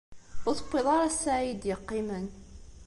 Ur 0.47 0.55
tewwiḍ 0.59 0.87
ara 0.95 1.13
ssaɛa 1.15 1.39
ay 1.43 1.51
d-yeqqimen. 1.61 2.25